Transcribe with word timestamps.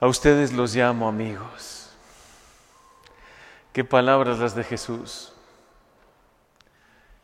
A 0.00 0.06
ustedes 0.06 0.52
los 0.52 0.74
llamo 0.76 1.08
amigos. 1.08 1.90
Qué 3.72 3.84
palabras 3.84 4.38
las 4.38 4.54
de 4.54 4.62
Jesús. 4.62 5.32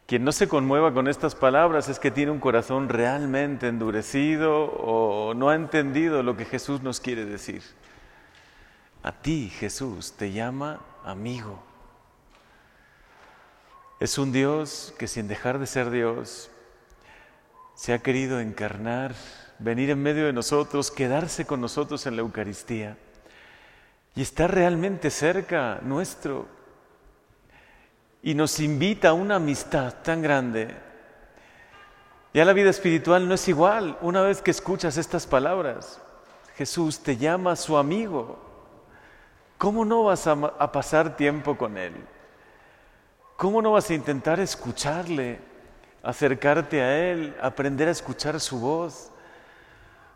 Quien 0.07 0.25
no 0.25 0.33
se 0.33 0.49
conmueva 0.49 0.93
con 0.93 1.09
estas 1.09 1.35
palabras 1.35 1.89
es 1.89 1.99
que 1.99 2.11
tiene 2.11 2.33
un 2.33 2.41
corazón 2.41 2.89
realmente 2.89 3.69
endurecido 3.69 4.65
o 4.65 5.35
no 5.35 5.49
ha 5.49 5.55
entendido 5.55 6.23
lo 6.23 6.37
que 6.37 6.45
Jesús 6.45 6.83
nos 6.83 7.01
quiere 7.01 7.25
decir. 7.25 7.63
A 9.03 9.13
ti 9.13 9.51
Jesús 9.51 10.13
te 10.13 10.33
llama 10.33 10.81
amigo. 11.05 11.63
Es 14.01 14.19
un 14.19 14.33
Dios 14.33 14.93
que 14.99 15.07
sin 15.07 15.29
dejar 15.29 15.59
de 15.59 15.67
ser 15.67 15.91
Dios 15.91 16.51
se 17.75 17.93
ha 17.93 18.01
querido 18.01 18.41
encarnar, 18.41 19.15
venir 19.65 19.89
en 19.91 20.03
medio 20.03 20.27
de 20.27 20.33
nosotros, 20.33 20.91
quedarse 20.91 21.47
con 21.47 21.61
nosotros 21.61 22.07
en 22.07 22.17
la 22.17 22.23
Eucaristía 22.23 22.99
y 24.15 24.21
estar 24.21 24.55
realmente 24.55 25.11
cerca 25.11 25.81
nuestro. 25.83 26.47
Y 28.23 28.35
nos 28.35 28.61
invita 28.61 29.09
a 29.09 29.13
una 29.15 29.37
amistad 29.37 29.95
tan 30.03 30.23
grande. 30.23 30.75
Ya 32.35 32.45
la 32.45 32.53
vida 32.53 32.71
espiritual 32.71 33.27
no 33.27 33.35
es 33.35 33.49
igual 33.49 33.99
una 34.03 34.23
vez 34.23 34.43
que 34.43 34.51
escuchas 34.51 34.99
estas 34.99 35.27
palabras. 35.27 36.01
Jesús 36.57 37.01
te 37.01 37.17
llama 37.17 37.57
su 37.57 37.77
amigo. 37.77 38.39
¿Cómo 39.57 39.85
no 39.85 40.05
vas 40.05 40.27
a, 40.27 40.33
a 40.33 40.73
pasar 40.73 41.17
tiempo 41.17 41.57
con 41.57 41.79
Él? 41.79 41.95
¿Cómo 43.37 43.63
no 43.63 43.73
vas 43.73 43.89
a 43.89 43.95
intentar 43.95 44.41
escucharle, 44.41 45.39
acercarte 46.03 46.83
a 46.83 47.11
Él, 47.11 47.35
aprender 47.41 47.89
a 47.89 47.93
escuchar 47.93 48.39
su 48.41 48.61
voz? 48.61 49.11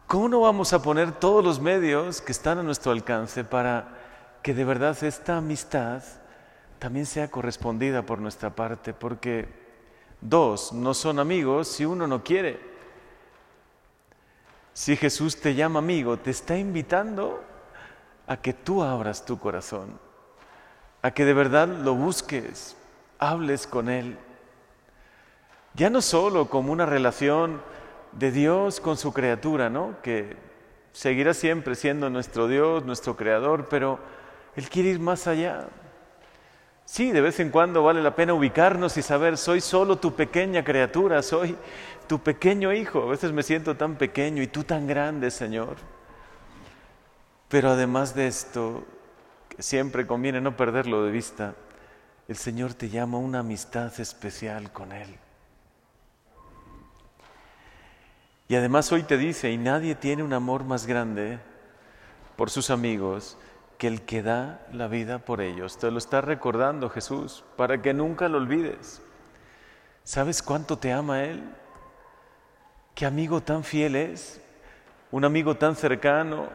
¿Cómo 0.09 0.31
no 0.31 0.41
vamos 0.41 0.73
a 0.73 0.81
poner 0.81 1.13
todos 1.13 1.45
los 1.45 1.61
medios 1.61 2.23
que 2.23 2.33
están 2.33 2.57
a 2.57 2.63
nuestro 2.63 2.93
alcance 2.93 3.45
para 3.45 3.89
que 4.43 4.55
de 4.55 4.65
verdad 4.65 4.97
esta 5.05 5.37
amistad 5.37 6.03
también 6.79 7.05
sea 7.05 7.31
correspondida 7.31 8.01
por 8.01 8.19
nuestra 8.19 8.49
parte? 8.49 8.95
Porque 8.95 9.47
dos 10.23 10.73
no 10.73 10.95
son 10.95 11.19
amigos 11.19 11.69
si 11.69 11.85
uno 11.85 12.07
no 12.07 12.25
quiere. 12.25 12.59
Si 14.73 14.97
Jesús 14.97 15.43
te 15.43 15.55
llama 15.55 15.81
amigo, 15.81 16.17
te 16.17 16.31
está 16.31 16.57
invitando 16.57 17.45
a 18.27 18.39
que 18.39 18.55
tú 18.55 18.83
abras 18.83 19.27
tu 19.27 19.39
corazón, 19.39 20.01
a 21.03 21.11
que 21.11 21.27
de 21.27 21.35
verdad 21.35 21.69
lo 21.69 21.95
busques, 21.95 22.79
hables 23.19 23.67
con 23.67 23.91
Él. 23.91 24.17
Ya 25.75 25.91
no 25.91 26.01
solo 26.01 26.49
como 26.49 26.73
una 26.73 26.87
relación 26.87 27.61
de 28.13 28.31
Dios 28.31 28.81
con 28.81 28.97
su 28.97 29.13
criatura, 29.13 29.71
¿no? 29.71 29.97
Que 30.03 30.37
seguirá 30.93 31.35
siempre 31.35 31.75
siendo 31.75 32.11
nuestro 32.11 32.49
Dios, 32.49 32.85
nuestro 32.85 33.17
creador, 33.17 33.69
pero 33.69 33.99
Él 34.57 34.69
quiere 34.69 34.91
ir 34.91 35.01
más 35.01 35.27
allá. 35.27 35.69
Sí, 36.85 37.13
de 37.13 37.21
vez 37.21 37.39
en 37.39 37.51
cuando 37.51 37.83
vale 37.83 38.03
la 38.03 38.15
pena 38.17 38.33
ubicarnos 38.33 38.97
y 38.97 39.03
saber, 39.03 39.37
soy 39.37 39.61
solo 39.61 39.99
tu 39.99 40.15
pequeña 40.15 40.65
criatura, 40.65 41.23
soy 41.23 41.57
tu 42.07 42.19
pequeño 42.19 42.73
hijo. 42.73 43.03
A 43.03 43.11
veces 43.11 43.31
me 43.31 43.43
siento 43.43 43.77
tan 43.77 43.97
pequeño 43.97 44.43
y 44.43 44.47
tú 44.47 44.65
tan 44.65 44.87
grande, 44.87 45.31
Señor. 45.31 45.77
Pero 47.49 47.71
además 47.71 48.15
de 48.15 48.27
esto, 48.27 48.85
siempre 49.59 50.07
conviene 50.07 50.41
no 50.41 50.57
perderlo 50.57 51.05
de 51.05 51.11
vista, 51.11 51.55
el 52.27 52.37
Señor 52.37 52.75
te 52.75 52.89
llama 52.89 53.19
a 53.19 53.21
una 53.21 53.41
amistad 53.41 53.93
especial 54.01 54.73
con 54.73 54.93
Él. 54.93 55.19
Y 58.49 58.57
además 58.57 58.91
hoy 58.93 59.03
te 59.03 59.19
dice, 59.19 59.51
y 59.51 59.59
nadie 59.59 59.95
tiene 59.95 60.23
un 60.23 60.33
amor 60.33 60.65
más 60.65 60.87
grande 60.87 61.39
por 62.35 62.49
sus 62.49 62.71
amigos 62.71 63.37
que 63.77 63.89
el 63.89 64.03
que 64.03 64.23
da 64.23 64.67
la 64.73 64.89
vida 64.89 65.19
por 65.19 65.43
ellos. 65.43 65.77
Te 65.77 65.91
lo 65.91 65.99
está 65.99 66.23
recordando 66.23 66.89
Jesús 66.89 67.45
para 67.57 67.83
que 67.83 67.93
nunca 67.93 68.29
lo 68.29 68.39
olvides. 68.39 69.03
¿Sabes 70.03 70.43
cuánto 70.43 70.79
te 70.79 70.93
ama 70.93 71.25
Él? 71.25 71.43
¿Qué 72.95 73.05
amigo 73.05 73.43
tan 73.43 73.65
fiel 73.65 73.95
es? 73.97 74.41
Un 75.11 75.27
amigo 75.27 75.57
tan 75.57 75.77
cercano, 75.77 76.49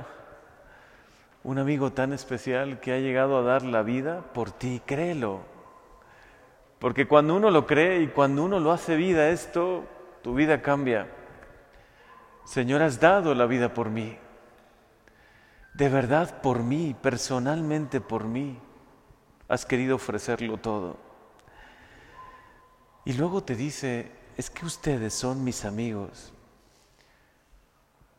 un 1.44 1.60
amigo 1.60 1.92
tan 1.92 2.12
especial 2.12 2.80
que 2.80 2.94
ha 2.94 2.98
llegado 2.98 3.38
a 3.38 3.44
dar 3.44 3.62
la 3.62 3.84
vida 3.84 4.22
por 4.34 4.52
ti, 4.52 4.82
créelo. 4.86 5.42
Porque 6.80 7.08
cuando 7.08 7.36
uno 7.36 7.52
lo 7.52 7.68
cree 7.68 8.02
y 8.02 8.08
cuando 8.08 8.44
uno 8.44 8.60
lo 8.60 8.72
hace 8.72 8.96
vida 8.96 9.30
esto, 9.30 9.86
tu 10.24 10.34
vida 10.34 10.62
cambia. 10.62 11.08
Señor, 12.46 12.82
has 12.82 13.00
dado 13.00 13.34
la 13.36 13.46
vida 13.46 13.74
por 13.74 13.90
mí. 13.90 14.18
De 15.74 15.90
verdad 15.90 16.42
por 16.42 16.62
mí, 16.64 16.96
personalmente 17.02 18.02
por 18.02 18.26
mí. 18.26 18.60
Has 19.48 19.66
querido 19.66 19.96
ofrecerlo 19.96 20.58
todo. 20.58 20.98
Y 23.06 23.14
luego 23.14 23.44
te 23.44 23.56
dice, 23.56 24.12
es 24.38 24.50
que 24.50 24.66
ustedes 24.66 25.14
son 25.14 25.44
mis 25.44 25.66
amigos. 25.66 26.34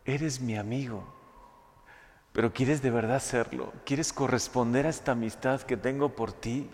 Eres 0.04 0.40
mi 0.40 0.56
amigo. 0.56 1.04
Pero 2.32 2.52
quieres 2.52 2.82
de 2.82 2.90
verdad 2.90 3.20
serlo. 3.20 3.72
Quieres 3.84 4.12
corresponder 4.12 4.86
a 4.86 4.90
esta 4.90 5.12
amistad 5.12 5.62
que 5.62 5.76
tengo 5.76 6.10
por 6.10 6.32
ti. 6.32 6.68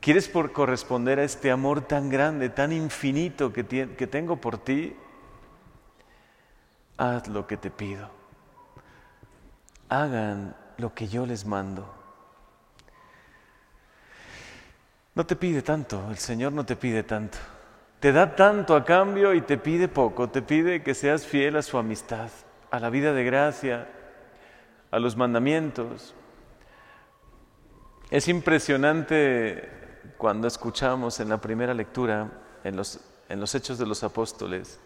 ¿Quieres 0.00 0.28
por 0.28 0.52
corresponder 0.52 1.18
a 1.18 1.24
este 1.24 1.50
amor 1.50 1.82
tan 1.82 2.08
grande, 2.08 2.48
tan 2.48 2.72
infinito 2.72 3.52
que, 3.52 3.64
que 3.64 4.06
tengo 4.06 4.36
por 4.36 4.58
ti? 4.58 4.96
Haz 6.98 7.28
lo 7.28 7.46
que 7.46 7.56
te 7.56 7.70
pido. 7.70 8.10
Hagan 9.88 10.54
lo 10.76 10.92
que 10.92 11.06
yo 11.08 11.24
les 11.24 11.46
mando. 11.46 11.94
No 15.14 15.24
te 15.24 15.36
pide 15.36 15.62
tanto, 15.62 16.10
el 16.10 16.18
Señor 16.18 16.52
no 16.52 16.66
te 16.66 16.76
pide 16.76 17.02
tanto. 17.04 17.38
Te 18.00 18.12
da 18.12 18.36
tanto 18.36 18.76
a 18.76 18.84
cambio 18.84 19.34
y 19.34 19.40
te 19.40 19.58
pide 19.58 19.88
poco. 19.88 20.28
Te 20.28 20.42
pide 20.42 20.82
que 20.82 20.94
seas 20.94 21.26
fiel 21.26 21.56
a 21.56 21.62
su 21.62 21.78
amistad, 21.78 22.30
a 22.70 22.78
la 22.78 22.90
vida 22.90 23.12
de 23.12 23.24
gracia, 23.24 23.88
a 24.90 24.98
los 24.98 25.16
mandamientos. 25.16 26.14
Es 28.10 28.28
impresionante 28.28 29.68
cuando 30.16 30.48
escuchamos 30.48 31.20
en 31.20 31.28
la 31.28 31.40
primera 31.40 31.74
lectura, 31.74 32.30
en 32.64 32.76
los, 32.76 33.00
en 33.28 33.40
los 33.40 33.54
Hechos 33.54 33.78
de 33.78 33.86
los 33.86 34.02
Apóstoles, 34.02 34.80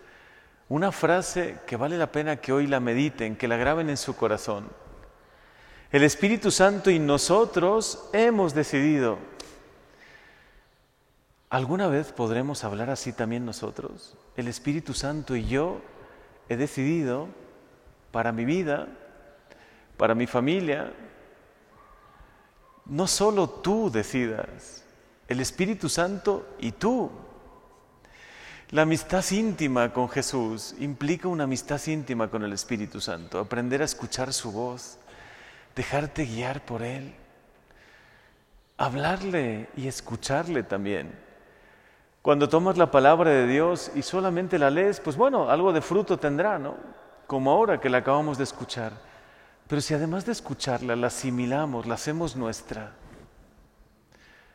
una 0.69 0.93
frase 0.93 1.59
que 1.67 1.77
vale 1.77 1.99
la 1.99 2.13
pena 2.13 2.37
que 2.37 2.53
hoy 2.53 2.67
la 2.67 2.81
mediten, 2.81 3.37
que 3.37 3.49
la 3.49 3.57
graben 3.57 3.91
en 3.91 3.97
su 3.97 4.17
corazón. 4.17 4.69
El 5.91 6.05
Espíritu 6.05 6.51
Santo 6.51 6.91
y 6.91 6.99
nosotros 6.99 8.09
hemos 8.13 8.55
decidido. 8.55 9.19
¿Alguna 11.51 11.89
vez 11.89 12.13
podremos 12.13 12.65
hablar 12.65 12.89
así 12.89 13.13
también 13.13 13.45
nosotros? 13.45 14.17
El 14.37 14.49
Espíritu 14.49 14.95
Santo 14.95 15.37
y 15.37 15.45
yo 15.47 15.83
he 16.49 16.57
decidido 16.57 17.29
para 18.11 18.33
mi 18.33 18.47
vida, 18.47 18.89
para 19.99 20.15
mi 20.15 20.27
familia, 20.27 20.93
no 22.87 23.07
solo 23.07 23.49
tú 23.49 23.91
decidas, 23.91 24.85
el 25.29 25.41
Espíritu 25.41 25.89
Santo 25.89 26.47
y 26.59 26.73
tú. 26.73 27.11
La 28.73 28.83
amistad 28.83 29.23
íntima 29.33 29.93
con 29.93 30.09
Jesús 30.09 30.75
implica 30.79 31.29
una 31.29 31.45
amistad 31.45 31.79
íntima 31.89 32.29
con 32.29 32.43
el 32.43 32.55
Espíritu 32.55 33.03
Santo, 33.03 33.39
aprender 33.39 33.83
a 33.83 33.85
escuchar 33.85 34.33
su 34.33 34.51
voz, 34.51 34.99
dejarte 35.77 36.25
guiar 36.25 36.65
por 36.65 36.83
Él, 36.83 37.13
hablarle 38.79 39.69
y 39.77 39.89
escucharle 39.89 40.63
también. 40.63 41.13
Cuando 42.23 42.49
tomas 42.49 42.79
la 42.79 42.91
palabra 42.91 43.29
de 43.29 43.47
Dios 43.47 43.93
y 43.95 44.01
solamente 44.01 44.59
la 44.59 44.71
lees, 44.71 45.01
pues 45.01 45.19
bueno, 45.19 45.51
algo 45.51 45.75
de 45.75 45.83
fruto 45.83 46.19
tendrá, 46.19 46.59
¿no? 46.59 46.77
Como 47.27 47.51
ahora 47.51 47.79
que 47.79 47.91
la 47.91 47.99
acabamos 47.99 48.39
de 48.39 48.45
escuchar. 48.45 48.95
Pero 49.69 49.83
si 49.83 49.93
además 49.93 50.25
de 50.25 50.33
escucharla, 50.33 50.97
la 50.97 51.09
asimilamos, 51.09 51.85
la 51.85 51.97
hacemos 51.97 52.37
nuestra, 52.37 52.93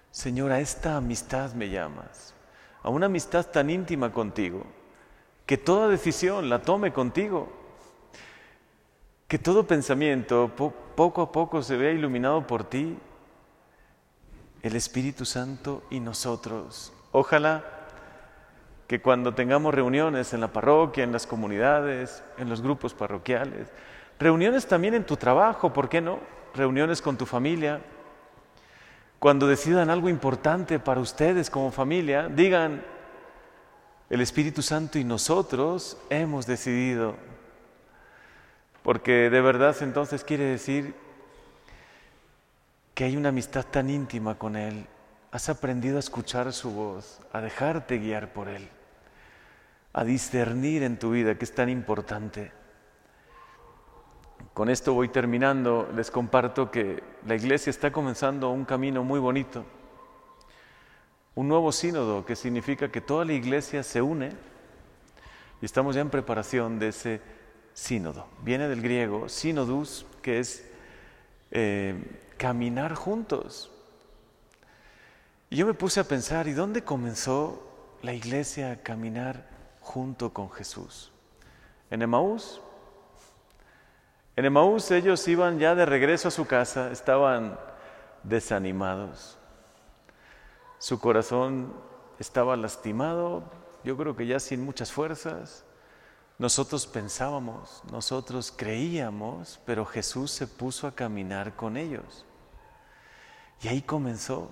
Señor, 0.10 0.52
a 0.52 0.60
esta 0.60 0.96
amistad 0.96 1.54
me 1.54 1.70
llamas, 1.70 2.34
a 2.88 2.90
una 2.90 3.08
amistad 3.08 3.46
tan 3.46 3.70
íntima 3.70 4.14
contigo, 4.14 4.64
que 5.46 5.58
toda 5.58 5.90
decisión 5.90 6.48
la 6.48 6.62
tome 6.62 6.94
contigo, 6.94 7.52
que 9.28 9.38
todo 9.38 9.68
pensamiento 9.68 10.50
poco 10.96 11.22
a 11.22 11.30
poco 11.34 11.62
se 11.62 11.76
vea 11.76 11.92
iluminado 11.92 12.48
por 12.48 12.64
ti, 12.64 12.98
el 14.62 14.74
Espíritu 14.78 15.26
Santo 15.26 15.84
y 15.90 16.00
nosotros. 16.00 16.94
Ojalá 17.12 17.66
que 18.88 19.02
cuando 19.02 19.34
tengamos 19.34 19.74
reuniones 19.74 20.32
en 20.32 20.40
la 20.40 20.54
parroquia, 20.54 21.04
en 21.04 21.12
las 21.12 21.28
comunidades, 21.28 22.24
en 22.38 22.48
los 22.48 22.62
grupos 22.62 22.94
parroquiales, 22.94 23.68
reuniones 24.18 24.66
también 24.66 24.94
en 24.94 25.06
tu 25.06 25.18
trabajo, 25.18 25.74
¿por 25.74 25.90
qué 25.90 26.00
no? 26.00 26.20
Reuniones 26.56 27.02
con 27.02 27.18
tu 27.18 27.26
familia, 27.26 27.82
cuando 29.20 29.48
decidan 29.48 29.90
algo 29.90 30.10
importante 30.10 30.80
para 30.80 31.02
ustedes 31.02 31.50
como 31.50 31.72
familia, 31.72 32.28
digan, 32.28 32.84
el 34.10 34.22
Espíritu 34.22 34.62
Santo 34.62 35.00
y 35.00 35.04
nosotros 35.04 35.98
hemos 36.10 36.46
decidido. 36.46 37.16
porque 38.84 39.30
de 39.30 39.42
verdad 39.42 39.76
entonces 39.82 40.24
quiere 40.24 40.46
decir 40.46 40.96
que 42.94 43.04
hay 43.04 43.18
una 43.18 43.30
amistad 43.30 43.66
tan 43.66 43.90
íntima 43.90 44.36
con 44.38 44.56
Él. 44.56 44.88
Has 45.30 45.50
aprendido 45.50 45.98
a 45.98 46.00
escuchar 46.00 46.54
su 46.54 46.72
voz, 46.72 47.20
a 47.34 47.42
dejarte 47.42 47.98
guiar 47.98 48.32
por 48.32 48.48
Él, 48.48 48.70
a 49.92 50.06
discernir 50.06 50.84
en 50.84 50.98
tu 50.98 51.12
vida 51.12 51.38
que 51.38 51.44
es 51.44 51.54
tan 51.54 51.68
importante. 51.68 52.54
Con 54.58 54.72
esto 54.72 54.96
voy 54.96 55.10
terminando. 55.10 55.88
Les 55.96 56.10
comparto 56.10 56.72
que 56.72 57.04
la 57.28 57.36
iglesia 57.36 57.70
está 57.70 57.92
comenzando 57.92 58.50
un 58.50 58.66
camino 58.66 59.04
muy 59.04 59.20
bonito. 59.20 59.64
Un 61.36 61.48
nuevo 61.48 61.72
sínodo 61.72 62.26
que 62.26 62.36
significa 62.36 62.92
que 62.92 63.00
toda 63.00 63.24
la 63.24 63.34
iglesia 63.34 63.84
se 63.84 64.02
une 64.02 64.32
y 65.62 65.66
estamos 65.66 65.94
ya 65.94 66.02
en 66.02 66.10
preparación 66.10 66.80
de 66.80 66.88
ese 66.88 67.22
sínodo. 67.76 68.26
Viene 68.42 68.68
del 68.68 68.82
griego 68.82 69.30
sinodus, 69.30 70.08
que 70.24 70.40
es 70.40 70.68
eh, 71.52 71.94
caminar 72.38 72.96
juntos. 72.96 73.72
Y 75.52 75.58
yo 75.58 75.68
me 75.68 75.76
puse 75.76 76.00
a 76.00 76.04
pensar, 76.04 76.48
¿y 76.48 76.54
dónde 76.54 76.84
comenzó 76.84 77.62
la 78.02 78.16
iglesia 78.16 78.72
a 78.72 78.76
caminar 78.78 79.48
junto 79.82 80.34
con 80.34 80.50
Jesús? 80.50 81.12
¿En 81.92 82.02
Emaús? 82.02 82.60
En 84.38 84.46
Emaús 84.46 84.92
ellos 84.92 85.28
iban 85.28 85.58
ya 85.58 85.74
de 85.74 85.84
regreso 85.84 86.28
a 86.28 86.32
su 86.32 86.46
casa, 86.46 86.92
estaban 86.92 87.58
desanimados. 88.22 89.36
Su 90.78 91.00
corazón 91.00 91.74
estaba 92.20 92.56
lastimado, 92.56 93.42
yo 93.84 93.98
creo 93.98 94.16
que 94.16 94.28
ya 94.28 94.40
sin 94.40 94.64
muchas 94.64 94.92
fuerzas. 94.92 95.66
Nosotros 96.38 96.86
pensábamos, 96.86 97.82
nosotros 97.92 98.54
creíamos, 98.56 99.60
pero 99.66 99.86
Jesús 99.86 100.30
se 100.30 100.46
puso 100.46 100.86
a 100.86 100.94
caminar 100.94 101.56
con 101.56 101.76
ellos. 101.76 102.24
Y 103.64 103.70
ahí 103.70 103.82
comenzó 103.82 104.52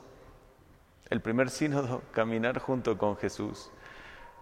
el 1.12 1.22
primer 1.22 1.52
sínodo, 1.52 2.02
caminar 2.12 2.58
junto 2.58 2.98
con 2.98 3.18
Jesús. 3.18 3.70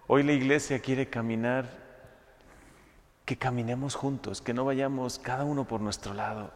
Hoy 0.08 0.24
la 0.24 0.32
iglesia 0.32 0.80
quiere 0.80 1.10
caminar 1.10 1.83
que 3.26 3.38
caminemos 3.38 3.96
juntos, 3.96 4.42
que 4.42 4.54
no 4.54 4.66
vayamos 4.66 5.20
cada 5.20 5.46
uno 5.46 5.66
por 5.66 5.82
nuestro 5.82 6.14
lado, 6.14 6.52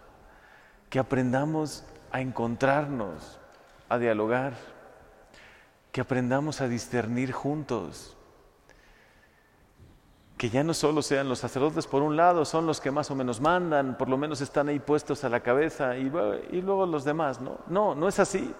que 0.90 1.00
aprendamos 1.00 1.84
a 2.12 2.22
encontrarnos, 2.22 3.40
a 3.90 3.98
dialogar, 3.98 4.54
que 5.92 6.02
aprendamos 6.02 6.62
a 6.62 6.68
discernir 6.68 7.32
juntos, 7.32 8.18
que 10.38 10.50
ya 10.50 10.64
no 10.64 10.74
solo 10.74 11.02
sean 11.02 11.30
los 11.30 11.40
sacerdotes 11.40 11.88
por 11.88 12.04
un 12.04 12.16
lado, 12.16 12.46
son 12.46 12.68
los 12.68 12.80
que 12.80 12.92
más 12.92 13.10
o 13.10 13.16
menos 13.16 13.42
mandan, 13.42 13.98
por 13.98 14.08
lo 14.08 14.18
menos 14.18 14.40
están 14.42 14.70
ahí 14.70 14.80
puestos 14.80 15.24
a 15.24 15.30
la 15.30 15.40
cabeza 15.40 15.98
y, 15.98 16.12
y 16.52 16.62
luego 16.62 16.86
los 16.86 17.04
demás, 17.04 17.42
¿no? 17.42 17.58
No, 17.68 17.96
no 17.96 18.08
es 18.08 18.20
así. 18.20 18.54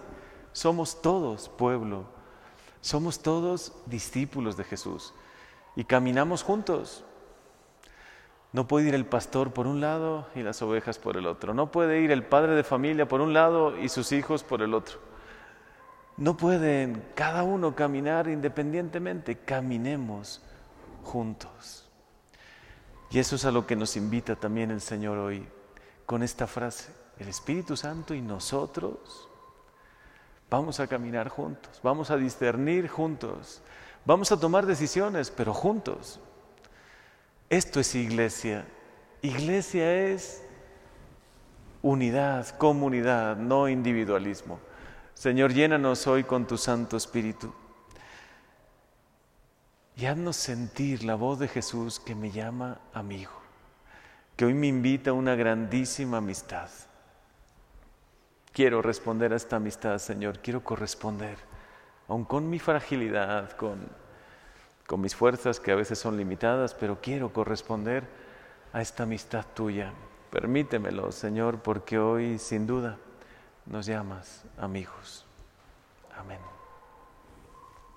Somos 0.52 1.00
todos 1.00 1.48
pueblo, 1.50 2.06
somos 2.80 3.20
todos 3.20 3.72
discípulos 3.86 4.56
de 4.56 4.64
Jesús 4.64 5.14
y 5.76 5.84
caminamos 5.84 6.42
juntos. 6.42 7.04
No 8.52 8.66
puede 8.66 8.88
ir 8.88 8.94
el 8.94 9.04
pastor 9.04 9.52
por 9.52 9.66
un 9.66 9.80
lado 9.80 10.26
y 10.34 10.42
las 10.42 10.62
ovejas 10.62 10.98
por 10.98 11.16
el 11.16 11.26
otro. 11.26 11.52
No 11.52 11.70
puede 11.70 12.00
ir 12.00 12.10
el 12.10 12.24
padre 12.24 12.54
de 12.54 12.64
familia 12.64 13.06
por 13.06 13.20
un 13.20 13.34
lado 13.34 13.78
y 13.78 13.88
sus 13.88 14.12
hijos 14.12 14.42
por 14.42 14.62
el 14.62 14.72
otro. 14.72 14.98
No 16.16 16.36
pueden 16.36 17.04
cada 17.14 17.42
uno 17.42 17.74
caminar 17.74 18.26
independientemente. 18.28 19.36
Caminemos 19.36 20.42
juntos. 21.04 21.88
Y 23.10 23.18
eso 23.18 23.36
es 23.36 23.44
a 23.44 23.50
lo 23.50 23.66
que 23.66 23.76
nos 23.76 23.96
invita 23.96 24.36
también 24.36 24.70
el 24.70 24.80
Señor 24.80 25.18
hoy 25.18 25.46
con 26.06 26.22
esta 26.22 26.46
frase. 26.46 26.92
El 27.18 27.28
Espíritu 27.28 27.76
Santo 27.76 28.14
y 28.14 28.22
nosotros 28.22 29.28
vamos 30.50 30.80
a 30.80 30.86
caminar 30.86 31.28
juntos, 31.28 31.80
vamos 31.82 32.10
a 32.10 32.16
discernir 32.16 32.88
juntos, 32.88 33.60
vamos 34.04 34.32
a 34.32 34.38
tomar 34.38 34.66
decisiones, 34.66 35.30
pero 35.30 35.52
juntos. 35.52 36.20
Esto 37.50 37.80
es 37.80 37.94
iglesia. 37.94 38.66
Iglesia 39.22 40.06
es 40.08 40.42
unidad, 41.80 42.46
comunidad, 42.58 43.36
no 43.36 43.68
individualismo. 43.68 44.60
Señor, 45.14 45.54
llénanos 45.54 46.06
hoy 46.06 46.24
con 46.24 46.46
tu 46.46 46.58
Santo 46.58 46.96
Espíritu 46.96 47.52
y 49.96 50.06
haznos 50.06 50.36
sentir 50.36 51.02
la 51.04 51.14
voz 51.14 51.38
de 51.38 51.48
Jesús 51.48 51.98
que 51.98 52.14
me 52.14 52.30
llama 52.30 52.80
amigo, 52.92 53.32
que 54.36 54.44
hoy 54.44 54.54
me 54.54 54.68
invita 54.68 55.10
a 55.10 55.14
una 55.14 55.34
grandísima 55.34 56.18
amistad. 56.18 56.68
Quiero 58.52 58.82
responder 58.82 59.32
a 59.32 59.36
esta 59.36 59.56
amistad, 59.56 59.98
Señor, 59.98 60.38
quiero 60.40 60.62
corresponder, 60.62 61.38
aun 62.06 62.24
con 62.24 62.48
mi 62.48 62.58
fragilidad, 62.58 63.52
con 63.52 63.88
con 64.88 65.02
mis 65.02 65.14
fuerzas 65.14 65.60
que 65.60 65.70
a 65.70 65.76
veces 65.76 65.98
son 65.98 66.16
limitadas, 66.16 66.72
pero 66.72 66.98
quiero 67.02 67.30
corresponder 67.30 68.04
a 68.72 68.80
esta 68.80 69.02
amistad 69.02 69.44
tuya. 69.54 69.92
Permítemelo, 70.30 71.12
Señor, 71.12 71.60
porque 71.60 71.98
hoy 71.98 72.38
sin 72.38 72.66
duda 72.66 72.96
nos 73.66 73.84
llamas 73.84 74.44
amigos. 74.56 75.26
Amén. 76.16 76.40